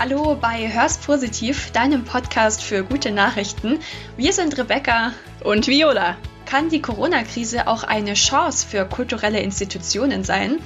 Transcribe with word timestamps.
Hallo 0.00 0.34
bei 0.34 0.72
Hörst 0.72 1.04
Positiv, 1.04 1.72
deinem 1.72 2.04
Podcast 2.04 2.62
für 2.62 2.82
gute 2.84 3.10
Nachrichten. 3.10 3.80
Wir 4.16 4.32
sind 4.32 4.56
Rebecca 4.56 5.12
und 5.44 5.66
Viola. 5.66 6.16
Kann 6.46 6.70
die 6.70 6.80
Corona-Krise 6.80 7.66
auch 7.66 7.82
eine 7.84 8.14
Chance 8.14 8.66
für 8.66 8.86
kulturelle 8.86 9.40
Institutionen 9.40 10.24
sein? 10.24 10.58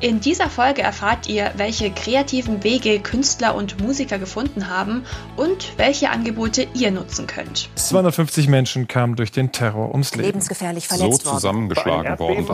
In 0.00 0.20
dieser 0.20 0.48
Folge 0.48 0.80
erfahrt 0.80 1.28
ihr, 1.28 1.52
welche 1.58 1.90
kreativen 1.90 2.64
Wege 2.64 2.98
Künstler 3.00 3.54
und 3.56 3.78
Musiker 3.78 4.18
gefunden 4.18 4.70
haben 4.70 5.04
und 5.36 5.74
welche 5.76 6.08
Angebote 6.08 6.66
ihr 6.72 6.90
nutzen 6.90 7.26
könnt. 7.26 7.68
250 7.74 8.48
Menschen 8.48 8.88
kamen 8.88 9.16
durch 9.16 9.32
den 9.32 9.52
Terror 9.52 9.90
ums 9.90 10.14
Leben. 10.14 10.28
Lebensgefährlich 10.28 10.88
verletzt 10.88 11.24
so 11.24 11.32
zusammengeschlagen 11.34 12.18
worden. 12.18 12.46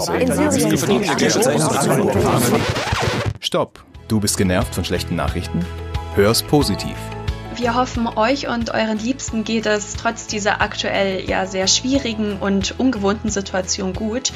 Stopp! 3.38 3.84
Du 4.08 4.18
bist 4.18 4.36
genervt 4.36 4.74
von 4.74 4.84
schlechten 4.84 5.14
Nachrichten? 5.14 5.64
Hör's 6.16 6.44
positiv. 6.44 6.96
Wir 7.56 7.74
hoffen, 7.74 8.06
euch 8.06 8.46
und 8.46 8.70
euren 8.72 8.98
Liebsten 8.98 9.42
geht 9.42 9.66
es 9.66 9.94
trotz 9.94 10.28
dieser 10.28 10.60
aktuell 10.60 11.28
ja 11.28 11.44
sehr 11.44 11.66
schwierigen 11.66 12.36
und 12.38 12.78
ungewohnten 12.78 13.30
Situation 13.30 13.94
gut. 13.94 14.32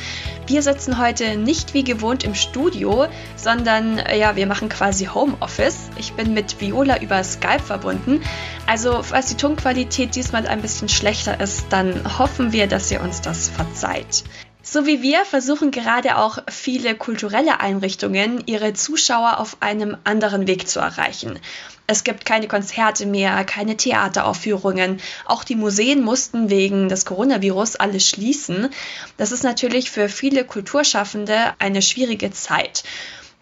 Wir 0.49 0.63
sitzen 0.63 0.99
heute 0.99 1.37
nicht 1.37 1.75
wie 1.75 1.85
gewohnt 1.85 2.25
im 2.25 2.35
Studio, 2.35 3.07
sondern 3.37 4.03
ja, 4.19 4.35
wir 4.35 4.49
machen 4.49 4.69
quasi 4.69 5.05
Homeoffice. 5.05 5.91
Ich 5.99 6.15
bin 6.15 6.35
mit 6.35 6.61
Viola 6.61 7.01
über 7.01 7.23
Skype 7.23 7.63
verbunden. 7.63 8.23
Also, 8.67 9.05
falls 9.05 9.27
die 9.27 9.37
Tonqualität 9.37 10.17
diesmal 10.17 10.49
ein 10.49 10.61
bisschen 10.61 10.89
schlechter 10.89 11.41
ist, 11.41 11.67
dann 11.71 12.19
hoffen 12.19 12.51
wir, 12.51 12.67
dass 12.67 12.91
ihr 12.91 13.01
uns 13.01 13.21
das 13.21 13.51
verzeiht. 13.51 14.25
So 14.71 14.85
wie 14.85 15.01
wir 15.01 15.25
versuchen 15.25 15.71
gerade 15.71 16.19
auch 16.19 16.41
viele 16.51 16.95
kulturelle 16.95 17.59
Einrichtungen, 17.61 18.43
ihre 18.45 18.75
Zuschauer 18.75 19.39
auf 19.39 19.57
einem 19.61 19.97
anderen 20.05 20.47
Weg 20.47 20.69
zu 20.69 20.79
erreichen. 20.79 21.39
Es 21.87 22.05
gibt 22.05 22.27
keine 22.27 22.49
Konzerte 22.49 23.07
mehr, 23.07 23.47
keine 23.47 23.79
Theateraufführungen. 23.79 25.01
Auch 25.25 25.43
die 25.43 25.55
Museen 25.55 26.03
mussten 26.03 26.51
wegen 26.51 26.91
des 26.91 27.07
Coronavirus 27.07 27.77
alles 27.77 28.07
schließen. 28.07 28.69
Das 29.17 29.33
ist 29.33 29.43
natürlich 29.43 29.91
für 29.91 30.11
viele 30.11 30.45
Kulturschaffende 30.45 31.55
eine 31.59 31.81
schwierige 31.81 32.31
Zeit. 32.33 32.85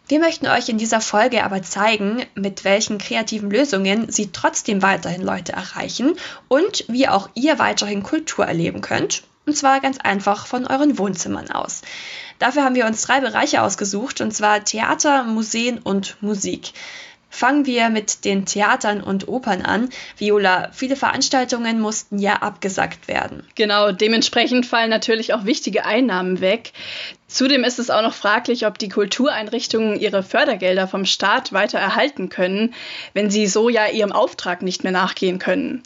Wir 0.07 0.21
möchten 0.21 0.47
euch 0.47 0.69
in 0.69 0.79
dieser 0.79 1.01
Folge 1.01 1.43
aber 1.43 1.61
zeigen, 1.61 2.25
mit 2.37 2.63
welchen 2.63 2.99
kreativen 2.99 3.51
Lösungen 3.51 4.13
sie 4.13 4.31
trotzdem 4.31 4.81
weiterhin 4.81 5.23
Leute 5.23 5.55
erreichen 5.55 6.15
und 6.47 6.85
wie 6.87 7.09
auch 7.09 7.31
ihr 7.35 7.59
weiterhin 7.59 8.05
Kultur 8.05 8.47
erleben 8.47 8.81
könnt 8.81 9.25
und 9.47 9.57
zwar 9.57 9.81
ganz 9.81 9.99
einfach 9.99 10.47
von 10.47 10.67
euren 10.67 10.99
Wohnzimmern 10.99 11.51
aus. 11.51 11.83
Dafür 12.39 12.65
haben 12.65 12.75
wir 12.75 12.87
uns 12.87 13.03
drei 13.03 13.21
Bereiche 13.21 13.63
ausgesucht, 13.63 14.21
und 14.21 14.33
zwar 14.33 14.65
Theater, 14.65 15.25
Museen 15.25 15.79
und 15.79 16.21
Musik. 16.21 16.73
Fangen 17.31 17.67
wir 17.67 17.91
mit 17.91 18.25
den 18.25 18.47
Theatern 18.47 19.03
und 19.03 19.29
Opern 19.29 19.63
an. 19.63 19.91
Viola, 20.17 20.71
viele 20.73 20.97
Veranstaltungen 20.97 21.81
mussten 21.81 22.19
ja 22.19 22.37
abgesagt 22.37 23.09
werden. 23.09 23.47
Genau, 23.55 23.93
dementsprechend 23.93 24.65
fallen 24.65 24.91
natürlich 24.91 25.35
auch 25.35 25.45
wichtige 25.45 25.85
Einnahmen 25.85 26.41
weg. 26.41 26.73
Zudem 27.29 27.65
ist 27.65 27.79
es 27.79 27.91
auch 27.91 28.03
noch 28.03 28.15
fraglich, 28.15 28.67
ob 28.67 28.79
die 28.79 28.89
Kultureinrichtungen 28.89 29.99
ihre 29.99 30.23
Fördergelder 30.23 30.87
vom 30.87 31.05
Staat 31.05 31.53
weiter 31.53 31.79
erhalten 31.79 32.29
können, 32.29 32.75
wenn 33.15 33.31
sie 33.31 33.47
so 33.47 33.69
ja 33.69 33.89
ihrem 33.89 34.13
Auftrag 34.13 34.63
nicht 34.63 34.85
mehr 34.85 34.93
nachgehen 34.93 35.39
können. 35.39 35.83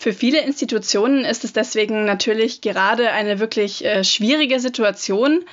Für 0.00 0.12
viele 0.12 0.40
Institutionen 0.40 1.24
ist 1.24 1.42
es 1.42 1.52
deswegen 1.52 2.04
natürlich 2.04 2.60
gerade 2.60 3.10
eine 3.10 3.40
wirklich 3.40 3.84
äh, 3.84 4.04
schwierige 4.04 4.60
Situation, 4.60 5.44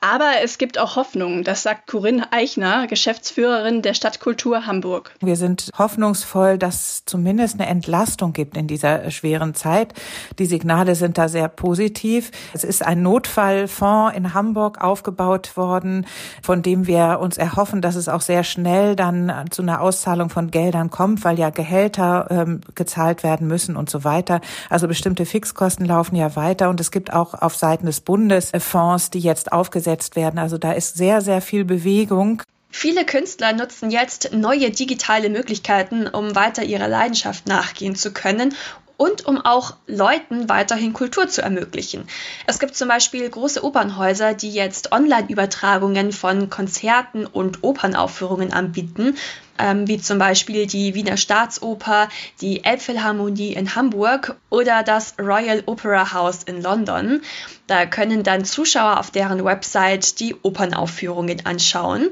aber 0.00 0.42
es 0.42 0.56
gibt 0.56 0.78
auch 0.78 0.96
Hoffnung, 0.96 1.44
das 1.44 1.62
sagt 1.62 1.86
Corinne 1.86 2.32
Eichner, 2.32 2.86
Geschäftsführerin 2.86 3.82
der 3.82 3.92
Stadtkultur 3.92 4.64
Hamburg. 4.64 5.12
Wir 5.20 5.36
sind 5.36 5.68
hoffnungsvoll, 5.76 6.56
dass 6.56 7.04
zumindest 7.04 7.60
eine 7.60 7.68
Entlastung 7.68 8.32
gibt 8.32 8.56
in 8.56 8.66
dieser 8.66 9.10
schweren 9.10 9.54
Zeit. 9.54 9.92
Die 10.38 10.46
Signale 10.46 10.94
sind 10.94 11.18
da 11.18 11.28
sehr 11.28 11.48
positiv. 11.48 12.30
Es 12.54 12.64
ist 12.64 12.82
ein 12.82 13.02
Notfallfonds 13.02 14.16
in 14.16 14.32
Hamburg 14.32 14.79
aufgebaut 14.80 15.56
worden, 15.56 16.06
von 16.42 16.62
dem 16.62 16.86
wir 16.86 17.18
uns 17.20 17.38
erhoffen, 17.38 17.82
dass 17.82 17.96
es 17.96 18.08
auch 18.08 18.20
sehr 18.20 18.44
schnell 18.44 18.96
dann 18.96 19.46
zu 19.50 19.62
einer 19.62 19.80
Auszahlung 19.80 20.30
von 20.30 20.50
Geldern 20.50 20.90
kommt, 20.90 21.24
weil 21.24 21.38
ja 21.38 21.50
Gehälter 21.50 22.26
ähm, 22.30 22.60
gezahlt 22.74 23.22
werden 23.22 23.46
müssen 23.46 23.76
und 23.76 23.90
so 23.90 24.04
weiter. 24.04 24.40
Also 24.68 24.88
bestimmte 24.88 25.26
Fixkosten 25.26 25.86
laufen 25.86 26.16
ja 26.16 26.36
weiter 26.36 26.68
und 26.68 26.80
es 26.80 26.90
gibt 26.90 27.12
auch 27.12 27.34
auf 27.34 27.56
Seiten 27.56 27.86
des 27.86 28.00
Bundes 28.00 28.52
Fonds, 28.58 29.10
die 29.10 29.20
jetzt 29.20 29.52
aufgesetzt 29.52 30.16
werden. 30.16 30.38
Also 30.38 30.58
da 30.58 30.72
ist 30.72 30.96
sehr, 30.96 31.20
sehr 31.20 31.40
viel 31.40 31.64
Bewegung. 31.64 32.42
Viele 32.72 33.04
Künstler 33.04 33.52
nutzen 33.52 33.90
jetzt 33.90 34.32
neue 34.32 34.70
digitale 34.70 35.28
Möglichkeiten, 35.28 36.06
um 36.06 36.36
weiter 36.36 36.62
ihrer 36.62 36.86
Leidenschaft 36.86 37.48
nachgehen 37.48 37.96
zu 37.96 38.12
können 38.12 38.54
und 39.00 39.24
um 39.24 39.40
auch 39.40 39.76
Leuten 39.86 40.50
weiterhin 40.50 40.92
Kultur 40.92 41.26
zu 41.26 41.40
ermöglichen. 41.40 42.06
Es 42.46 42.58
gibt 42.58 42.76
zum 42.76 42.88
Beispiel 42.88 43.26
große 43.30 43.64
Opernhäuser, 43.64 44.34
die 44.34 44.50
jetzt 44.50 44.92
Online-Übertragungen 44.92 46.12
von 46.12 46.50
Konzerten 46.50 47.24
und 47.24 47.64
Opernaufführungen 47.64 48.52
anbieten 48.52 49.16
ähm, 49.58 49.88
wie 49.88 49.98
zum 49.98 50.18
Beispiel 50.18 50.66
die 50.66 50.94
Wiener 50.94 51.16
Staatsoper, 51.16 52.10
die 52.42 52.62
Elbphilharmonie 52.62 53.54
in 53.54 53.74
Hamburg 53.74 54.36
oder 54.50 54.82
das 54.82 55.14
Royal 55.18 55.62
Opera 55.64 56.12
House 56.12 56.42
in 56.42 56.62
London. 56.62 57.22
Da 57.68 57.86
können 57.86 58.22
dann 58.22 58.44
Zuschauer 58.44 58.98
auf 58.98 59.10
deren 59.10 59.44
Website 59.44 60.20
die 60.20 60.36
Opernaufführungen 60.42 61.46
anschauen. 61.46 62.10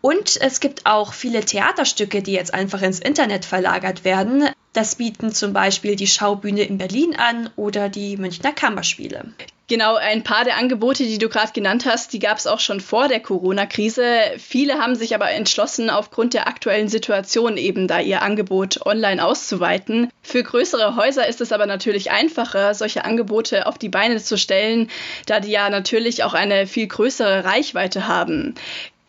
Und 0.00 0.40
es 0.40 0.60
gibt 0.60 0.86
auch 0.86 1.12
viele 1.12 1.44
Theaterstücke, 1.44 2.22
die 2.22 2.32
jetzt 2.32 2.54
einfach 2.54 2.82
ins 2.82 2.98
Internet 2.98 3.44
verlagert 3.44 4.04
werden. 4.04 4.48
Das 4.72 4.94
bieten 4.94 5.32
zum 5.32 5.52
Beispiel 5.52 5.96
die 5.96 6.06
Schaubühne 6.06 6.62
in 6.62 6.78
Berlin 6.78 7.14
an 7.14 7.50
oder 7.56 7.88
die 7.88 8.16
Münchner 8.16 8.52
Kammerspiele. 8.52 9.32
Genau, 9.68 9.94
ein 9.94 10.22
paar 10.22 10.44
der 10.44 10.58
Angebote, 10.58 11.04
die 11.04 11.16
du 11.16 11.30
gerade 11.30 11.52
genannt 11.52 11.86
hast, 11.86 12.12
die 12.12 12.18
gab 12.18 12.36
es 12.36 12.46
auch 12.46 12.60
schon 12.60 12.80
vor 12.80 13.08
der 13.08 13.20
Corona-Krise. 13.20 14.04
Viele 14.36 14.74
haben 14.74 14.96
sich 14.96 15.14
aber 15.14 15.30
entschlossen, 15.30 15.88
aufgrund 15.88 16.34
der 16.34 16.46
aktuellen 16.46 16.88
Situation 16.88 17.56
eben 17.56 17.88
da 17.88 18.00
ihr 18.00 18.20
Angebot 18.20 18.84
online 18.84 19.24
auszuweiten. 19.24 20.10
Für 20.20 20.42
größere 20.42 20.96
Häuser 20.96 21.26
ist 21.26 21.40
es 21.40 21.52
aber 21.52 21.64
natürlich 21.64 22.10
einfacher, 22.10 22.74
solche 22.74 23.06
Angebote 23.06 23.66
auf 23.66 23.78
die 23.78 23.88
Beine 23.88 24.18
zu 24.18 24.36
stellen, 24.36 24.90
da 25.24 25.40
die 25.40 25.52
ja 25.52 25.70
natürlich 25.70 26.22
auch 26.24 26.34
eine 26.34 26.66
viel 26.66 26.88
größere 26.88 27.44
Reichweite 27.44 28.06
haben. 28.06 28.54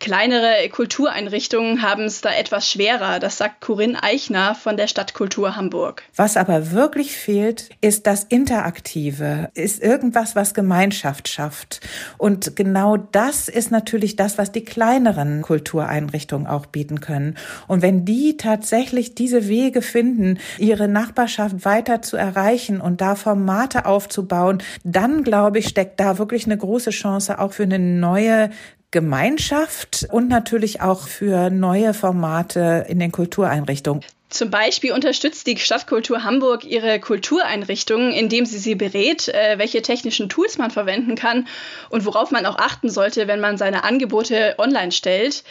Kleinere 0.04 0.68
Kultureinrichtungen 0.70 1.80
haben 1.80 2.04
es 2.04 2.20
da 2.20 2.30
etwas 2.30 2.70
schwerer, 2.70 3.20
das 3.20 3.38
sagt 3.38 3.62
Corinne 3.62 4.02
Eichner 4.02 4.54
von 4.54 4.76
der 4.76 4.86
Stadtkultur 4.86 5.56
Hamburg. 5.56 6.02
Was 6.14 6.36
aber 6.36 6.72
wirklich 6.72 7.16
fehlt, 7.16 7.70
ist 7.80 8.06
das 8.06 8.24
Interaktive, 8.24 9.48
ist 9.54 9.82
irgendwas, 9.82 10.36
was 10.36 10.52
Gemeinschaft 10.52 11.28
schafft. 11.28 11.80
Und 12.18 12.54
genau 12.54 12.98
das 12.98 13.48
ist 13.48 13.70
natürlich 13.70 14.14
das, 14.14 14.36
was 14.36 14.52
die 14.52 14.62
kleineren 14.62 15.40
Kultureinrichtungen 15.40 16.46
auch 16.46 16.66
bieten 16.66 17.00
können. 17.00 17.38
Und 17.66 17.80
wenn 17.80 18.04
die 18.04 18.36
tatsächlich 18.36 19.14
diese 19.14 19.48
Wege 19.48 19.80
finden, 19.80 20.38
ihre 20.58 20.86
Nachbarschaft 20.86 21.64
weiter 21.64 22.02
zu 22.02 22.18
erreichen 22.18 22.82
und 22.82 23.00
da 23.00 23.14
Formate 23.14 23.86
aufzubauen, 23.86 24.62
dann 24.82 25.24
glaube 25.24 25.60
ich, 25.60 25.68
steckt 25.68 25.98
da 25.98 26.18
wirklich 26.18 26.44
eine 26.44 26.58
große 26.58 26.90
Chance 26.90 27.38
auch 27.38 27.54
für 27.54 27.62
eine 27.62 27.78
neue 27.78 28.50
Gemeinschaft 28.94 30.06
und 30.12 30.28
natürlich 30.28 30.80
auch 30.80 31.08
für 31.08 31.50
neue 31.50 31.94
Formate 31.94 32.86
in 32.88 33.00
den 33.00 33.10
Kultureinrichtungen. 33.10 34.04
Zum 34.34 34.50
Beispiel 34.50 34.90
unterstützt 34.90 35.46
die 35.46 35.56
Stadtkultur 35.56 36.24
Hamburg 36.24 36.64
ihre 36.64 36.98
Kultureinrichtungen, 36.98 38.12
indem 38.12 38.46
sie 38.46 38.58
sie 38.58 38.74
berät, 38.74 39.28
äh, 39.28 39.58
welche 39.58 39.80
technischen 39.80 40.28
Tools 40.28 40.58
man 40.58 40.72
verwenden 40.72 41.14
kann 41.14 41.46
und 41.88 42.04
worauf 42.04 42.32
man 42.32 42.44
auch 42.44 42.58
achten 42.58 42.90
sollte, 42.90 43.28
wenn 43.28 43.38
man 43.38 43.58
seine 43.58 43.84
Angebote 43.84 44.56
online 44.58 44.90
stellt. 44.90 45.44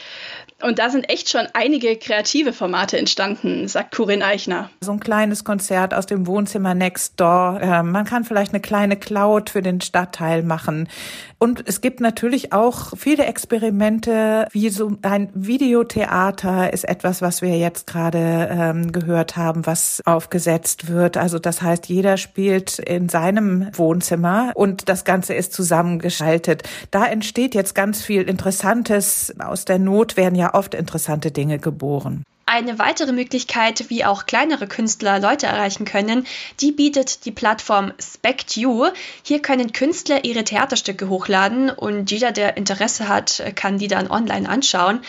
Und 0.61 0.79
da 0.79 0.89
sind 0.89 1.09
echt 1.09 1.29
schon 1.29 1.47
einige 1.53 1.95
kreative 1.95 2.51
Formate 2.51 2.97
entstanden, 2.97 3.69
sagt 3.69 3.95
Corinne 3.95 4.25
Eichner. 4.25 4.69
So 4.81 4.91
ein 4.91 4.99
kleines 4.99 5.45
Konzert 5.45 5.93
aus 5.93 6.05
dem 6.05 6.27
Wohnzimmer 6.27 6.73
next 6.73 7.19
door. 7.21 7.59
Ähm, 7.61 7.91
man 7.91 8.03
kann 8.03 8.25
vielleicht 8.25 8.51
eine 8.51 8.61
kleine 8.61 8.97
Cloud 8.97 9.49
für 9.49 9.61
den 9.61 9.79
Stadtteil 9.79 10.43
machen. 10.43 10.89
Und 11.37 11.67
es 11.67 11.81
gibt 11.81 11.99
natürlich 11.99 12.53
auch 12.53 12.93
viele 12.97 13.25
Experimente, 13.25 14.47
wie 14.51 14.69
so 14.69 14.93
ein 15.01 15.29
Videotheater 15.33 16.71
ist 16.71 16.85
etwas, 16.85 17.21
was 17.21 17.41
wir 17.41 17.57
jetzt 17.57 17.87
gerade 17.87 18.47
ähm, 18.73 18.91
gehört 18.91 19.37
haben, 19.37 19.65
was 19.65 20.01
aufgesetzt 20.05 20.87
wird. 20.87 21.17
Also 21.17 21.39
das 21.39 21.61
heißt, 21.61 21.87
jeder 21.87 22.17
spielt 22.17 22.79
in 22.79 23.09
seinem 23.09 23.69
Wohnzimmer 23.73 24.51
und 24.55 24.89
das 24.89 25.05
Ganze 25.05 25.33
ist 25.33 25.53
zusammengeschaltet. 25.53 26.63
Da 26.91 27.05
entsteht 27.05 27.55
jetzt 27.55 27.75
ganz 27.75 28.01
viel 28.01 28.23
Interessantes. 28.23 29.33
Aus 29.39 29.65
der 29.65 29.79
Not 29.79 30.17
werden 30.17 30.35
ja 30.35 30.53
oft 30.53 30.73
interessante 30.73 31.31
Dinge 31.31 31.59
geboren. 31.59 32.23
Eine 32.45 32.77
weitere 32.77 33.13
Möglichkeit, 33.13 33.89
wie 33.89 34.03
auch 34.03 34.25
kleinere 34.25 34.67
Künstler 34.67 35.19
Leute 35.19 35.47
erreichen 35.47 35.85
können, 35.85 36.27
die 36.59 36.73
bietet 36.73 37.25
die 37.25 37.31
Plattform 37.31 37.93
SpectU. 37.99 38.87
Hier 39.23 39.41
können 39.41 39.71
Künstler 39.71 40.25
ihre 40.25 40.43
Theaterstücke 40.43 41.07
hochladen 41.07 41.69
und 41.69 42.11
jeder, 42.11 42.33
der 42.33 42.57
Interesse 42.57 43.07
hat, 43.07 43.41
kann 43.55 43.77
die 43.77 43.87
dann 43.87 44.11
online 44.11 44.47
anschauen. 44.47 44.99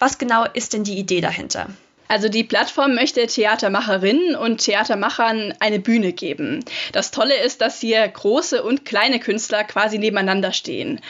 Was 0.00 0.18
genau 0.18 0.44
ist 0.52 0.72
denn 0.72 0.82
die 0.82 0.98
Idee 0.98 1.20
dahinter? 1.20 1.68
Also 2.10 2.28
die 2.28 2.42
Plattform 2.42 2.96
möchte 2.96 3.24
Theatermacherinnen 3.24 4.34
und 4.34 4.58
Theatermachern 4.58 5.54
eine 5.60 5.78
Bühne 5.78 6.12
geben. 6.12 6.64
Das 6.90 7.12
Tolle 7.12 7.36
ist, 7.36 7.60
dass 7.60 7.78
hier 7.78 8.06
große 8.08 8.64
und 8.64 8.84
kleine 8.84 9.20
Künstler 9.20 9.62
quasi 9.62 9.96
nebeneinander 9.96 10.52
stehen. 10.52 11.00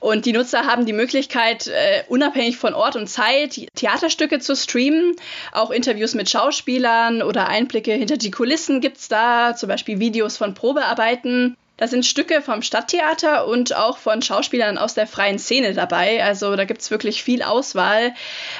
Und 0.00 0.26
die 0.26 0.32
Nutzer 0.32 0.66
haben 0.66 0.86
die 0.86 0.92
Möglichkeit, 0.92 1.68
äh, 1.68 2.02
unabhängig 2.08 2.56
von 2.56 2.74
Ort 2.74 2.96
und 2.96 3.06
Zeit 3.06 3.64
Theaterstücke 3.76 4.40
zu 4.40 4.56
streamen. 4.56 5.14
Auch 5.52 5.70
Interviews 5.70 6.14
mit 6.14 6.28
Schauspielern 6.28 7.22
oder 7.22 7.46
Einblicke 7.46 7.92
hinter 7.92 8.16
die 8.16 8.32
Kulissen 8.32 8.80
gibt 8.80 8.96
es 8.96 9.06
da, 9.06 9.54
zum 9.54 9.68
Beispiel 9.68 10.00
Videos 10.00 10.36
von 10.36 10.54
Probearbeiten. 10.54 11.56
Da 11.80 11.88
sind 11.88 12.04
Stücke 12.04 12.42
vom 12.42 12.60
Stadttheater 12.60 13.46
und 13.46 13.74
auch 13.74 13.96
von 13.96 14.20
Schauspielern 14.20 14.76
aus 14.76 14.92
der 14.92 15.06
freien 15.06 15.38
Szene 15.38 15.72
dabei. 15.72 16.22
Also 16.22 16.54
da 16.54 16.66
gibt 16.66 16.82
es 16.82 16.90
wirklich 16.90 17.22
viel 17.22 17.42
Auswahl. 17.42 18.12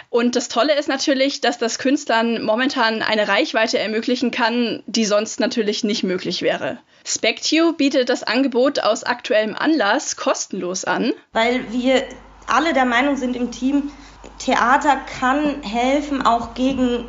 Und 0.09 0.37
das 0.37 0.49
Tolle 0.49 0.75
ist 0.79 0.89
natürlich, 0.89 1.43
dass 1.43 1.59
das 1.59 1.79
Künstlern 1.79 2.43
momentan 2.43 3.03
eine 3.03 3.29
Reichweite 3.29 3.79
ermöglichen 3.79 4.31
kann, 4.31 4.83
die 4.87 5.05
sonst 5.05 5.39
natürlich 5.39 5.85
nicht 5.85 6.03
möglich 6.03 6.41
wäre. 6.41 6.79
SpecTube 7.05 7.77
bietet 7.77 8.09
das 8.09 8.23
Angebot 8.23 8.81
aus 8.81 9.05
aktuellem 9.05 9.55
Anlass 9.55 10.17
kostenlos 10.17 10.87
an. 10.87 11.13
Weil 11.35 11.71
wir 11.73 12.03
alle 12.47 12.73
der 12.73 12.87
Meinung 12.87 13.17
sind 13.17 13.37
im 13.37 13.51
Team, 13.51 13.91
Theater 14.39 14.97
kann 15.21 15.63
helfen, 15.63 16.25
auch 16.25 16.55
gegen 16.55 17.05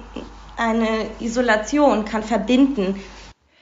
eine 0.57 1.07
Isolation, 1.21 2.03
kann 2.03 2.23
verbinden. 2.23 3.01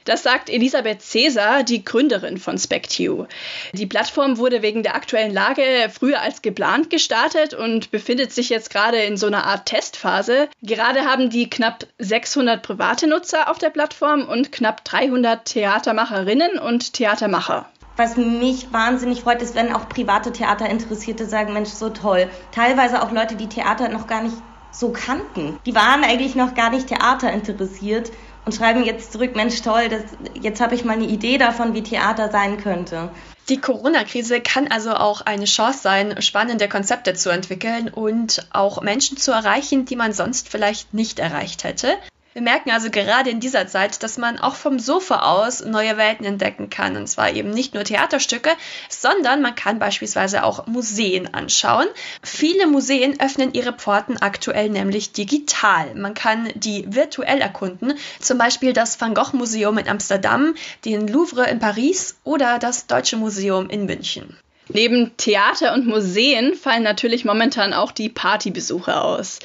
Das 0.04 0.22
sagt 0.22 0.48
Elisabeth 0.48 1.02
Cäsar, 1.02 1.62
die 1.62 1.84
Gründerin 1.84 2.38
von 2.38 2.58
SpecTU. 2.58 3.26
Die 3.72 3.86
Plattform 3.86 4.38
wurde 4.38 4.62
wegen 4.62 4.82
der 4.82 4.94
aktuellen 4.94 5.32
Lage 5.32 5.62
früher 5.92 6.20
als 6.20 6.42
geplant 6.42 6.90
gestartet 6.90 7.54
und 7.54 7.90
befindet 7.90 8.32
sich 8.32 8.48
jetzt 8.48 8.70
gerade 8.70 8.98
in 8.98 9.16
so 9.16 9.26
einer 9.26 9.44
Art 9.44 9.66
Testphase. 9.66 10.48
Gerade 10.62 11.04
haben 11.04 11.30
die 11.30 11.50
knapp 11.50 11.86
600 11.98 12.62
private 12.62 13.06
Nutzer 13.06 13.50
auf 13.50 13.58
der 13.58 13.70
Plattform 13.70 14.26
und 14.26 14.52
knapp 14.52 14.84
300 14.84 15.44
Theatermacherinnen 15.44 16.58
und 16.58 16.92
Theatermacher 16.94 17.68
was 17.96 18.16
mich 18.16 18.72
wahnsinnig 18.72 19.20
freut, 19.20 19.42
ist, 19.42 19.54
wenn 19.54 19.74
auch 19.74 19.86
private 19.90 20.32
Theaterinteressierte 20.32 21.26
sagen, 21.26 21.52
Mensch, 21.52 21.68
so 21.68 21.90
toll. 21.90 22.30
Teilweise 22.50 23.02
auch 23.02 23.12
Leute, 23.12 23.36
die 23.36 23.48
Theater 23.48 23.90
noch 23.90 24.06
gar 24.06 24.22
nicht 24.22 24.36
so 24.72 24.90
kannten. 24.90 25.58
Die 25.66 25.74
waren 25.74 26.02
eigentlich 26.02 26.34
noch 26.34 26.54
gar 26.54 26.70
nicht 26.70 26.86
Theater 26.86 27.30
interessiert 27.30 28.10
und 28.50 28.56
schreiben 28.56 28.82
jetzt 28.84 29.12
zurück, 29.12 29.36
Mensch 29.36 29.62
toll, 29.62 29.88
das, 29.88 30.02
jetzt 30.42 30.60
habe 30.60 30.74
ich 30.74 30.84
mal 30.84 30.94
eine 30.94 31.04
Idee 31.04 31.38
davon, 31.38 31.72
wie 31.72 31.84
Theater 31.84 32.32
sein 32.32 32.60
könnte. 32.60 33.10
Die 33.48 33.60
Corona-Krise 33.60 34.40
kann 34.40 34.66
also 34.66 34.92
auch 34.92 35.20
eine 35.20 35.44
Chance 35.44 35.78
sein, 35.82 36.20
spannende 36.20 36.68
Konzepte 36.68 37.14
zu 37.14 37.30
entwickeln 37.30 37.88
und 37.88 38.44
auch 38.50 38.82
Menschen 38.82 39.16
zu 39.16 39.30
erreichen, 39.30 39.84
die 39.84 39.94
man 39.94 40.12
sonst 40.12 40.48
vielleicht 40.48 40.92
nicht 40.92 41.20
erreicht 41.20 41.62
hätte. 41.62 41.96
Wir 42.32 42.42
merken 42.42 42.70
also 42.70 42.90
gerade 42.90 43.28
in 43.28 43.40
dieser 43.40 43.66
Zeit, 43.66 44.04
dass 44.04 44.16
man 44.16 44.38
auch 44.38 44.54
vom 44.54 44.78
Sofa 44.78 45.16
aus 45.16 45.64
neue 45.64 45.96
Welten 45.96 46.24
entdecken 46.24 46.70
kann. 46.70 46.96
Und 46.96 47.08
zwar 47.08 47.32
eben 47.32 47.50
nicht 47.50 47.74
nur 47.74 47.82
Theaterstücke, 47.82 48.50
sondern 48.88 49.42
man 49.42 49.56
kann 49.56 49.80
beispielsweise 49.80 50.44
auch 50.44 50.68
Museen 50.68 51.34
anschauen. 51.34 51.88
Viele 52.22 52.68
Museen 52.68 53.18
öffnen 53.18 53.52
ihre 53.52 53.72
Pforten 53.72 54.16
aktuell 54.18 54.68
nämlich 54.68 55.10
digital. 55.12 55.96
Man 55.96 56.14
kann 56.14 56.50
die 56.54 56.84
virtuell 56.86 57.40
erkunden, 57.40 57.94
zum 58.20 58.38
Beispiel 58.38 58.72
das 58.74 59.00
Van 59.00 59.14
Gogh 59.14 59.36
Museum 59.36 59.76
in 59.78 59.88
Amsterdam, 59.88 60.54
den 60.84 61.08
Louvre 61.08 61.50
in 61.50 61.58
Paris 61.58 62.16
oder 62.22 62.60
das 62.60 62.86
Deutsche 62.86 63.16
Museum 63.16 63.68
in 63.68 63.86
München. 63.86 64.38
Neben 64.72 65.16
Theater 65.16 65.74
und 65.74 65.86
Museen 65.86 66.54
fallen 66.54 66.82
natürlich 66.82 67.24
momentan 67.24 67.72
auch 67.72 67.92
die 67.92 68.08
Partybesuche 68.08 69.00
aus. 69.00 69.40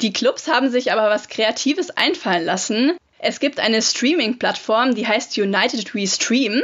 Die 0.00 0.12
Clubs 0.12 0.48
haben 0.48 0.70
sich 0.70 0.92
aber 0.92 1.10
was 1.10 1.28
Kreatives 1.28 1.90
einfallen 1.90 2.44
lassen. 2.44 2.92
Es 3.22 3.38
gibt 3.38 3.60
eine 3.60 3.82
Streaming-Plattform, 3.82 4.94
die 4.94 5.06
heißt 5.06 5.36
United 5.36 5.94
We 5.94 6.06
Stream. 6.06 6.62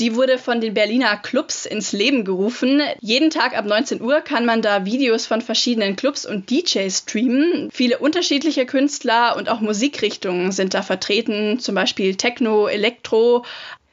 Die 0.00 0.14
wurde 0.14 0.38
von 0.38 0.62
den 0.62 0.72
Berliner 0.72 1.18
Clubs 1.18 1.66
ins 1.66 1.92
Leben 1.92 2.24
gerufen. 2.24 2.80
Jeden 3.00 3.28
Tag 3.28 3.56
ab 3.56 3.66
19 3.66 4.00
Uhr 4.00 4.22
kann 4.22 4.46
man 4.46 4.62
da 4.62 4.86
Videos 4.86 5.26
von 5.26 5.42
verschiedenen 5.42 5.96
Clubs 5.96 6.24
und 6.24 6.48
DJs 6.48 6.96
streamen. 6.96 7.68
Viele 7.70 7.98
unterschiedliche 7.98 8.64
Künstler 8.64 9.36
und 9.36 9.50
auch 9.50 9.60
Musikrichtungen 9.60 10.50
sind 10.50 10.72
da 10.72 10.82
vertreten, 10.82 11.60
zum 11.60 11.74
Beispiel 11.74 12.14
Techno, 12.14 12.68
Elektro, 12.68 13.44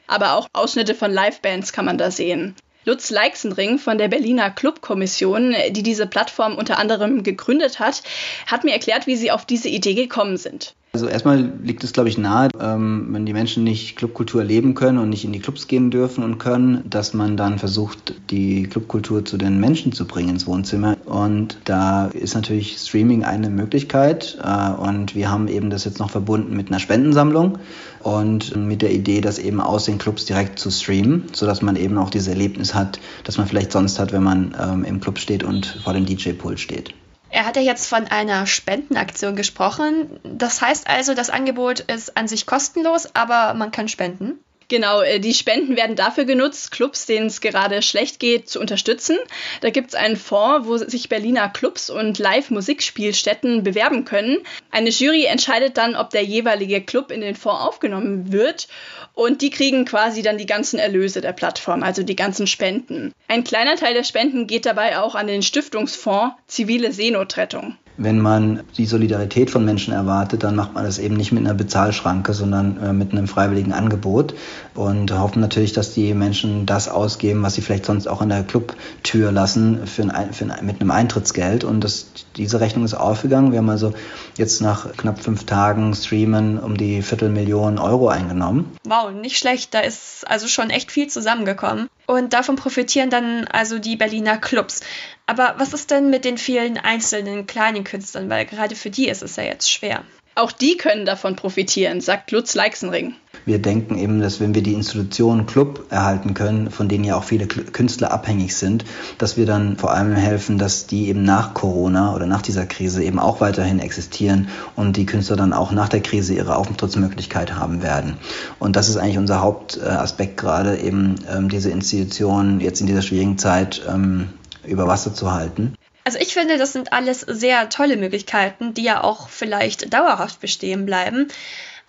aber 0.06 0.34
auch 0.34 0.48
Ausschnitte 0.54 0.94
von 0.94 1.12
Livebands 1.12 1.74
kann 1.74 1.84
man 1.84 1.98
da 1.98 2.10
sehen. 2.10 2.54
Lutz 2.86 3.10
Leixenring 3.10 3.78
von 3.80 3.98
der 3.98 4.06
Berliner 4.06 4.48
Clubkommission, 4.48 5.54
die 5.70 5.82
diese 5.82 6.06
Plattform 6.06 6.54
unter 6.54 6.78
anderem 6.78 7.24
gegründet 7.24 7.80
hat, 7.80 8.04
hat 8.46 8.62
mir 8.62 8.72
erklärt, 8.72 9.08
wie 9.08 9.16
sie 9.16 9.32
auf 9.32 9.44
diese 9.44 9.68
Idee 9.68 9.94
gekommen 9.94 10.36
sind. 10.36 10.76
Also 10.96 11.08
erstmal 11.08 11.52
liegt 11.62 11.84
es, 11.84 11.92
glaube 11.92 12.08
ich, 12.08 12.16
nahe, 12.16 12.48
ähm, 12.58 13.08
wenn 13.10 13.26
die 13.26 13.34
Menschen 13.34 13.64
nicht 13.64 13.96
Clubkultur 13.96 14.40
erleben 14.40 14.72
können 14.72 14.96
und 14.96 15.10
nicht 15.10 15.26
in 15.26 15.32
die 15.32 15.40
Clubs 15.40 15.68
gehen 15.68 15.90
dürfen 15.90 16.24
und 16.24 16.38
können, 16.38 16.84
dass 16.88 17.12
man 17.12 17.36
dann 17.36 17.58
versucht, 17.58 18.14
die 18.30 18.62
Clubkultur 18.62 19.22
zu 19.22 19.36
den 19.36 19.60
Menschen 19.60 19.92
zu 19.92 20.06
bringen 20.06 20.30
ins 20.30 20.46
Wohnzimmer. 20.46 20.96
Und 21.04 21.58
da 21.66 22.06
ist 22.06 22.34
natürlich 22.34 22.78
Streaming 22.78 23.24
eine 23.24 23.50
Möglichkeit. 23.50 24.38
Äh, 24.42 24.70
und 24.70 25.14
wir 25.14 25.30
haben 25.30 25.48
eben 25.48 25.68
das 25.68 25.84
jetzt 25.84 25.98
noch 25.98 26.08
verbunden 26.08 26.56
mit 26.56 26.68
einer 26.68 26.78
Spendensammlung 26.78 27.58
und 28.02 28.56
mit 28.56 28.80
der 28.80 28.94
Idee, 28.94 29.20
das 29.20 29.38
eben 29.38 29.60
aus 29.60 29.84
den 29.84 29.98
Clubs 29.98 30.24
direkt 30.24 30.58
zu 30.58 30.70
streamen, 30.70 31.24
sodass 31.34 31.60
man 31.60 31.76
eben 31.76 31.98
auch 31.98 32.08
dieses 32.08 32.28
Erlebnis 32.28 32.72
hat, 32.72 33.00
das 33.24 33.36
man 33.36 33.46
vielleicht 33.46 33.70
sonst 33.70 33.98
hat, 33.98 34.14
wenn 34.14 34.22
man 34.22 34.56
ähm, 34.58 34.82
im 34.84 35.00
Club 35.00 35.18
steht 35.18 35.44
und 35.44 35.66
vor 35.66 35.92
dem 35.92 36.06
DJ-Pult 36.06 36.58
steht. 36.58 36.94
Er 37.28 37.44
hat 37.44 37.56
ja 37.56 37.62
jetzt 37.62 37.86
von 37.88 38.06
einer 38.06 38.46
Spendenaktion 38.46 39.36
gesprochen. 39.36 40.20
Das 40.22 40.62
heißt 40.62 40.88
also, 40.88 41.14
das 41.14 41.30
Angebot 41.30 41.80
ist 41.80 42.16
an 42.16 42.28
sich 42.28 42.46
kostenlos, 42.46 43.14
aber 43.14 43.54
man 43.54 43.72
kann 43.72 43.88
spenden. 43.88 44.38
Genau, 44.68 45.00
äh, 45.00 45.20
die 45.20 45.34
Spenden 45.34 45.76
werden 45.76 45.94
dafür 45.94 46.24
genutzt, 46.24 46.72
Clubs, 46.72 47.06
denen 47.06 47.26
es 47.26 47.40
gerade 47.40 47.82
schlecht 47.82 48.18
geht, 48.18 48.48
zu 48.48 48.58
unterstützen. 48.60 49.16
Da 49.60 49.70
gibt 49.70 49.90
es 49.90 49.94
einen 49.94 50.16
Fonds, 50.16 50.66
wo 50.66 50.76
sich 50.76 51.08
Berliner 51.08 51.48
Clubs 51.48 51.88
und 51.88 52.18
Live-Musikspielstätten 52.18 53.62
bewerben 53.62 54.04
können. 54.04 54.38
Eine 54.72 54.90
Jury 54.90 55.24
entscheidet 55.24 55.76
dann, 55.76 55.94
ob 55.94 56.10
der 56.10 56.24
jeweilige 56.24 56.80
Club 56.80 57.12
in 57.12 57.20
den 57.20 57.36
Fonds 57.36 57.60
aufgenommen 57.60 58.32
wird. 58.32 58.66
Und 59.14 59.40
die 59.40 59.50
kriegen 59.50 59.84
quasi 59.84 60.22
dann 60.22 60.36
die 60.36 60.46
ganzen 60.46 60.78
Erlöse 60.78 61.20
der 61.20 61.32
Plattform, 61.32 61.82
also 61.82 62.02
die 62.02 62.16
ganzen 62.16 62.46
Spenden. 62.46 63.12
Ein 63.28 63.44
kleiner 63.44 63.76
Teil 63.76 63.94
der 63.94 64.04
Spenden 64.04 64.46
geht 64.46 64.66
dabei 64.66 64.98
auch 64.98 65.14
an 65.14 65.28
den 65.28 65.42
Stiftungsfonds 65.42 66.34
Zivile 66.48 66.92
Seenotrettung. 66.92 67.76
Wenn 67.98 68.20
man 68.20 68.62
die 68.76 68.86
Solidarität 68.86 69.50
von 69.50 69.64
Menschen 69.64 69.94
erwartet, 69.94 70.42
dann 70.42 70.56
macht 70.56 70.74
man 70.74 70.84
das 70.84 70.98
eben 70.98 71.16
nicht 71.16 71.32
mit 71.32 71.44
einer 71.44 71.54
Bezahlschranke, 71.54 72.34
sondern 72.34 72.82
äh, 72.82 72.92
mit 72.92 73.12
einem 73.12 73.26
freiwilligen 73.26 73.72
Angebot 73.72 74.34
und 74.74 75.10
hoffen 75.12 75.40
natürlich, 75.40 75.72
dass 75.72 75.94
die 75.94 76.12
Menschen 76.14 76.66
das 76.66 76.88
ausgeben, 76.88 77.42
was 77.42 77.54
sie 77.54 77.62
vielleicht 77.62 77.86
sonst 77.86 78.06
auch 78.06 78.20
an 78.20 78.28
der 78.28 78.44
Clubtür 78.44 79.32
lassen 79.32 79.86
für 79.86 80.02
ein, 80.02 80.32
für 80.32 80.44
ein, 80.44 80.66
mit 80.66 80.80
einem 80.80 80.90
Eintrittsgeld. 80.90 81.64
Und 81.64 81.82
das, 81.82 82.08
diese 82.36 82.60
Rechnung 82.60 82.84
ist 82.84 82.94
aufgegangen. 82.94 83.52
Wir 83.52 83.58
haben 83.58 83.70
also 83.70 83.94
jetzt 84.36 84.60
nach 84.60 84.92
knapp 84.96 85.18
fünf 85.18 85.44
Tagen 85.44 85.94
Streamen 85.94 86.58
um 86.58 86.76
die 86.76 87.02
Viertelmillion 87.02 87.78
Euro 87.78 88.08
eingenommen. 88.08 88.76
Wow, 88.84 89.12
nicht 89.12 89.38
schlecht. 89.38 89.72
Da 89.72 89.80
ist 89.80 90.28
also 90.28 90.48
schon 90.48 90.70
echt 90.70 90.92
viel 90.92 91.08
zusammengekommen. 91.08 91.88
Und 92.06 92.32
davon 92.34 92.56
profitieren 92.56 93.10
dann 93.10 93.46
also 93.50 93.78
die 93.78 93.96
Berliner 93.96 94.36
Clubs. 94.36 94.80
Aber 95.26 95.54
was 95.58 95.72
ist 95.72 95.90
denn 95.90 96.08
mit 96.08 96.24
den 96.24 96.38
vielen 96.38 96.78
einzelnen 96.78 97.46
kleinen 97.46 97.82
Künstlern? 97.82 98.30
Weil 98.30 98.46
gerade 98.46 98.76
für 98.76 98.90
die 98.90 99.08
ist 99.08 99.22
es 99.22 99.36
ja 99.36 99.42
jetzt 99.42 99.70
schwer. 99.70 100.02
Auch 100.38 100.52
die 100.52 100.76
können 100.76 101.06
davon 101.06 101.34
profitieren, 101.34 102.02
sagt 102.02 102.30
Lutz 102.30 102.54
Leixenring. 102.54 103.14
Wir 103.46 103.58
denken 103.58 103.96
eben, 103.96 104.20
dass 104.20 104.38
wenn 104.38 104.54
wir 104.54 104.62
die 104.62 104.74
Institution 104.74 105.46
Club 105.46 105.86
erhalten 105.88 106.34
können, 106.34 106.70
von 106.70 106.88
denen 106.88 107.04
ja 107.04 107.16
auch 107.16 107.24
viele 107.24 107.46
Künstler 107.46 108.12
abhängig 108.12 108.54
sind, 108.54 108.84
dass 109.16 109.38
wir 109.38 109.46
dann 109.46 109.78
vor 109.78 109.92
allem 109.92 110.14
helfen, 110.14 110.58
dass 110.58 110.86
die 110.86 111.08
eben 111.08 111.22
nach 111.22 111.54
Corona 111.54 112.14
oder 112.14 112.26
nach 112.26 112.42
dieser 112.42 112.66
Krise 112.66 113.02
eben 113.02 113.18
auch 113.18 113.40
weiterhin 113.40 113.78
existieren 113.78 114.48
und 114.74 114.98
die 114.98 115.06
Künstler 115.06 115.36
dann 115.36 115.54
auch 115.54 115.72
nach 115.72 115.88
der 115.88 116.02
Krise 116.02 116.34
ihre 116.34 116.56
Auftrittsmöglichkeit 116.56 117.54
haben 117.54 117.82
werden. 117.82 118.18
Und 118.58 118.76
das 118.76 118.90
ist 118.90 118.98
eigentlich 118.98 119.18
unser 119.18 119.40
Hauptaspekt 119.40 120.36
gerade, 120.36 120.76
eben 120.76 121.14
ähm, 121.34 121.48
diese 121.48 121.70
Institution 121.70 122.60
jetzt 122.60 122.82
in 122.82 122.86
dieser 122.86 123.02
schwierigen 123.02 123.38
Zeit 123.38 123.80
ähm, 123.88 124.28
über 124.66 124.86
Wasser 124.86 125.14
zu 125.14 125.32
halten. 125.32 125.74
Also 126.04 126.18
ich 126.20 126.34
finde, 126.34 126.56
das 126.56 126.72
sind 126.72 126.92
alles 126.92 127.20
sehr 127.20 127.68
tolle 127.68 127.96
Möglichkeiten, 127.96 128.74
die 128.74 128.84
ja 128.84 129.02
auch 129.02 129.28
vielleicht 129.28 129.92
dauerhaft 129.92 130.40
bestehen 130.40 130.86
bleiben. 130.86 131.28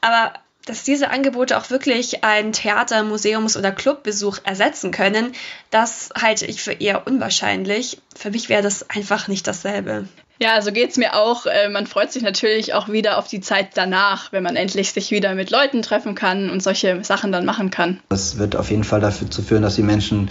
Aber 0.02 0.34
dass 0.66 0.84
diese 0.84 1.10
Angebote 1.12 1.58
auch 1.58 1.70
wirklich 1.70 2.24
einen 2.24 2.52
Theater-, 2.52 3.04
Museums- 3.04 3.56
oder 3.56 3.72
Clubbesuch 3.72 4.40
ersetzen 4.44 4.92
können, 4.92 5.34
das 5.70 6.10
halte 6.20 6.46
ich 6.46 6.62
für 6.62 6.74
eher 6.74 7.08
unwahrscheinlich. 7.08 8.02
Für 8.16 8.32
mich 8.32 8.50
wäre 8.50 8.64
das 8.64 8.90
einfach 8.90 9.28
nicht 9.28 9.48
dasselbe. 9.48 10.08
Ja, 10.40 10.62
so 10.62 10.72
geht 10.72 10.92
es 10.92 10.98
mir 10.98 11.16
auch. 11.16 11.46
Äh, 11.48 11.70
man 11.70 11.88
freut 11.88 12.12
sich 12.12 12.22
natürlich 12.22 12.74
auch 12.74 12.90
wieder 12.90 13.18
auf 13.18 13.28
die 13.28 13.42
Zeit 13.42 13.70
danach, 13.74 14.32
wenn 14.32 14.44
man 14.44 14.56
endlich 14.56 14.92
sich 14.92 15.10
wieder 15.10 15.34
mit 15.34 15.50
Leuten 15.50 15.82
treffen 15.82 16.14
kann 16.14 16.50
und 16.50 16.62
solche 16.62 17.04
Sachen 17.04 17.32
dann 17.32 17.46
machen 17.46 17.72
kann. 17.72 18.00
Das 18.10 18.38
wird 18.38 18.56
auf 18.56 18.70
jeden 18.70 18.84
Fall 18.84 19.00
dafür 19.00 19.32
zu 19.32 19.42
führen, 19.42 19.64
dass 19.64 19.76
die 19.76 19.84
Menschen 19.84 20.30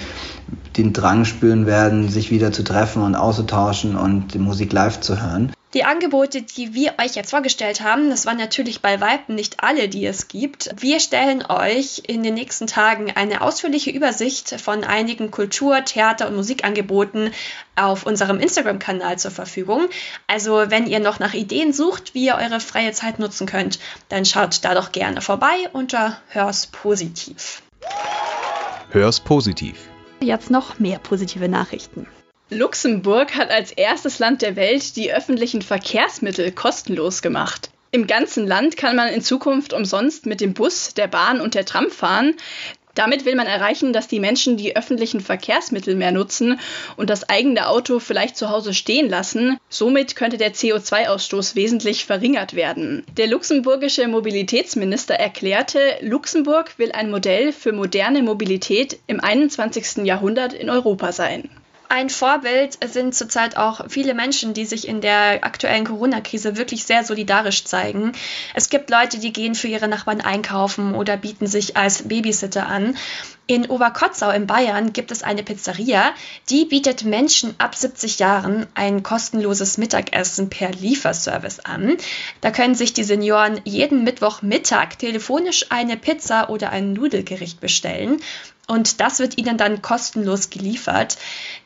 den 0.77 0.93
Drang 0.93 1.25
spüren 1.25 1.67
werden, 1.67 2.09
sich 2.09 2.31
wieder 2.31 2.53
zu 2.53 2.63
treffen 2.63 3.03
und 3.03 3.15
auszutauschen 3.15 3.97
und 3.97 4.35
die 4.35 4.39
Musik 4.39 4.73
live 4.73 5.01
zu 5.01 5.23
hören. 5.23 5.53
Die 5.77 5.85
Angebote, 5.85 6.41
die 6.41 6.73
wir 6.73 6.95
euch 6.99 7.17
jetzt 7.17 7.33
vorgestellt 7.33 7.83
haben, 7.83 8.09
das 8.09 8.25
waren 8.25 8.39
natürlich 8.39 8.81
bei 8.81 9.01
Weitem 9.03 9.35
nicht 9.35 9.63
alle, 9.63 9.91
die 9.91 10.07
es 10.07 10.27
gibt. 10.29 10.71
Wir 10.79 11.01
stellen 11.01 11.45
euch 11.45 12.03
in 12.07 12.23
den 12.23 12.33
nächsten 12.33 12.67
Tagen 12.67 13.11
eine 13.11 13.43
ausführliche 13.43 13.91
Übersicht 13.91 14.59
von 14.59 14.85
einigen 14.85 15.31
Kultur-, 15.31 15.85
Theater- 15.85 16.29
und 16.29 16.37
Musikangeboten 16.37 17.31
auf 17.75 18.07
unserem 18.07 18.41
Instagram-Kanal 18.41 19.19
zur 19.19 19.33
Verfügung. 19.33 19.89
Also 20.27 20.65
wenn 20.69 20.87
ihr 20.87 21.01
noch 21.01 21.19
nach 21.19 21.35
Ideen 21.35 21.75
sucht, 21.75 22.15
wie 22.15 22.25
ihr 22.25 22.37
eure 22.37 22.61
freie 22.61 22.93
Zeit 22.93 23.19
nutzen 23.19 23.47
könnt, 23.47 23.79
dann 24.09 24.25
schaut 24.25 24.65
da 24.65 24.75
doch 24.75 24.93
gerne 24.93 25.21
vorbei 25.21 25.69
unter 25.75 26.17
Hör's 26.29 26.69
Positiv. 26.69 27.61
Hör's 28.93 29.21
Positiv. 29.21 29.77
Jetzt 30.21 30.51
noch 30.51 30.79
mehr 30.79 30.99
positive 30.99 31.49
Nachrichten. 31.49 32.07
Luxemburg 32.51 33.35
hat 33.35 33.51
als 33.51 33.73
erstes 33.73 34.19
Land 34.19 34.41
der 34.41 34.57
Welt 34.57 34.97
die 34.97 35.13
öffentlichen 35.13 35.63
Verkehrsmittel 35.63 36.53
kostenlos 36.53 37.21
gemacht. 37.21 37.71
Im 37.91 38.07
ganzen 38.07 38.47
Land 38.47 38.77
kann 38.77 38.97
man 38.97 39.09
in 39.09 39.23
Zukunft 39.23 39.73
umsonst 39.73 40.27
mit 40.27 40.41
dem 40.41 40.55
Bus, 40.55 40.95
der 40.95 41.09
Bahn 41.09 41.41
und 41.41 41.55
der 41.55 41.65
Tram 41.65 41.91
fahren. 41.91 42.35
Damit 42.97 43.27
will 43.27 43.37
man 43.37 43.47
erreichen, 43.47 43.93
dass 43.93 44.09
die 44.09 44.19
Menschen 44.19 44.57
die 44.57 44.75
öffentlichen 44.75 45.21
Verkehrsmittel 45.21 45.95
mehr 45.95 46.13
nutzen 46.13 46.59
und 46.97 47.11
das 47.11 47.29
eigene 47.29 47.69
Auto 47.69 48.01
vielleicht 48.01 48.37
zu 48.37 48.49
Hause 48.51 48.75
stehen 48.75 49.09
lassen. 49.09 49.59
Somit 49.69 50.17
könnte 50.17 50.39
der 50.39 50.55
CO2-Ausstoß 50.55 51.55
wesentlich 51.55 52.07
verringert 52.07 52.55
werden. 52.55 53.05
Der 53.17 53.27
luxemburgische 53.27 54.09
Mobilitätsminister 54.09 55.15
erklärte, 55.15 55.79
Luxemburg 56.01 56.79
will 56.79 56.91
ein 56.93 57.11
Modell 57.11 57.53
für 57.53 57.73
moderne 57.73 58.23
Mobilität 58.23 58.99
im 59.07 59.21
21. 59.21 60.07
Jahrhundert 60.07 60.55
in 60.55 60.71
Europa 60.71 61.13
sein. 61.13 61.51
Ein 61.89 62.11
Vorbild 62.11 62.79
sind 62.85 63.15
zurzeit 63.15 63.57
auch 63.57 63.89
viele 63.89 64.15
Menschen, 64.15 64.55
die 64.55 64.65
sich 64.65 64.89
in 64.89 65.01
der 65.01 65.45
aktuellen 65.45 65.85
Corona-Krise 65.85 66.57
wirklich 66.57 66.85
sehr 66.85 67.05
solidarisch 67.05 67.65
zeigen. 67.65 68.13
Es 68.55 68.71
gibt 68.71 68.91
Leute, 68.91 69.19
die 69.19 69.33
gehen 69.33 69.55
für 69.55 69.69
ihre 69.69 69.87
Nachbarn 69.87 70.21
einkaufen 70.21 70.95
oder 70.95 71.17
bieten 71.17 71.47
sich 71.47 71.77
als 71.77 72.09
Babysitter 72.09 72.67
an. 72.67 72.97
In 73.49 73.67
Oberkotzau 73.67 74.31
in 74.31 74.49
Bayern 74.49 74.93
gibt 74.93 75.13
es 75.13 75.23
eine 75.23 75.45
Pizzeria, 75.45 76.13
die 76.51 76.65
bietet 76.65 77.05
Menschen 77.05 77.55
ab 77.59 77.77
70 77.77 78.19
Jahren 78.19 78.67
ein 78.75 79.05
kostenloses 79.05 79.79
Mittagessen 79.79 80.51
per 80.51 80.73
Lieferservice 80.73 81.61
an. 81.61 81.97
Da 82.41 82.51
können 82.51 82.75
sich 82.75 82.93
die 82.93 83.05
Senioren 83.05 83.61
jeden 83.63 84.03
Mittwochmittag 84.03 84.99
telefonisch 84.99 85.67
eine 85.69 85.97
Pizza 85.97 86.51
oder 86.51 86.71
ein 86.71 86.93
Nudelgericht 86.93 87.61
bestellen 87.61 88.21
und 88.67 89.01
das 89.01 89.19
wird 89.19 89.39
ihnen 89.39 89.59
dann 89.59 89.83
kostenlos 89.83 90.51
geliefert. 90.51 91.17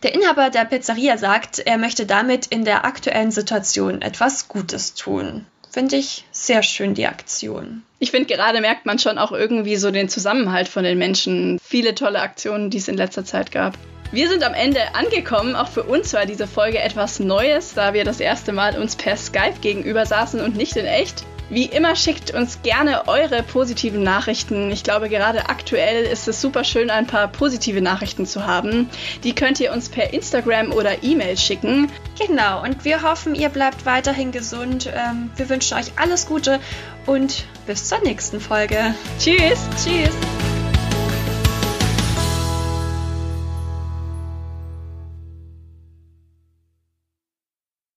Der 0.02 0.14
Inhaber 0.14 0.50
der 0.50 0.64
Pizzeria 0.64 1.16
sagt, 1.18 1.58
er 1.58 1.78
möchte 1.78 2.06
damit 2.06 2.46
in 2.46 2.64
der 2.64 2.84
aktuellen 2.84 3.30
Situation 3.30 4.02
etwas 4.02 4.48
Gutes 4.48 4.94
tun. 4.94 5.46
Finde 5.70 5.96
ich 5.96 6.24
sehr 6.32 6.62
schön, 6.62 6.94
die 6.94 7.06
Aktion. 7.06 7.82
Ich 8.00 8.10
finde, 8.10 8.34
gerade 8.34 8.60
merkt 8.60 8.86
man 8.86 8.98
schon 8.98 9.18
auch 9.18 9.30
irgendwie 9.30 9.76
so 9.76 9.90
den 9.90 10.08
Zusammenhalt 10.08 10.66
von 10.68 10.82
den 10.82 10.98
Menschen. 10.98 11.60
Viele 11.62 11.94
tolle 11.94 12.20
Aktionen, 12.20 12.70
die 12.70 12.78
es 12.78 12.88
in 12.88 12.96
letzter 12.96 13.24
Zeit 13.24 13.52
gab. 13.52 13.78
Wir 14.12 14.28
sind 14.28 14.42
am 14.42 14.54
Ende 14.54 14.96
angekommen. 14.96 15.54
Auch 15.54 15.68
für 15.68 15.84
uns 15.84 16.12
war 16.12 16.26
diese 16.26 16.48
Folge 16.48 16.80
etwas 16.80 17.20
Neues, 17.20 17.74
da 17.74 17.94
wir 17.94 18.02
das 18.04 18.18
erste 18.18 18.52
Mal 18.52 18.76
uns 18.76 18.96
per 18.96 19.16
Skype 19.16 19.60
gegenüber 19.60 20.04
saßen 20.04 20.40
und 20.40 20.56
nicht 20.56 20.76
in 20.76 20.86
echt. 20.86 21.24
Wie 21.50 21.64
immer 21.64 21.96
schickt 21.96 22.32
uns 22.32 22.62
gerne 22.62 23.08
eure 23.08 23.42
positiven 23.42 24.04
Nachrichten. 24.04 24.70
Ich 24.70 24.84
glaube, 24.84 25.08
gerade 25.08 25.48
aktuell 25.48 26.04
ist 26.04 26.28
es 26.28 26.40
super 26.40 26.62
schön, 26.62 26.90
ein 26.90 27.08
paar 27.08 27.26
positive 27.28 27.80
Nachrichten 27.80 28.24
zu 28.24 28.46
haben. 28.46 28.88
Die 29.24 29.34
könnt 29.34 29.58
ihr 29.58 29.72
uns 29.72 29.88
per 29.88 30.12
Instagram 30.12 30.72
oder 30.72 31.02
E-Mail 31.02 31.36
schicken. 31.36 31.90
Genau, 32.24 32.62
und 32.62 32.84
wir 32.84 33.02
hoffen, 33.02 33.34
ihr 33.34 33.48
bleibt 33.48 33.84
weiterhin 33.84 34.30
gesund. 34.30 34.88
Ähm, 34.94 35.30
wir 35.36 35.48
wünschen 35.48 35.76
euch 35.76 35.92
alles 35.96 36.26
Gute 36.26 36.60
und 37.06 37.44
bis 37.66 37.88
zur 37.88 37.98
nächsten 37.98 38.40
Folge. 38.40 38.94
Tschüss. 39.18 39.58
Tschüss. 39.82 40.49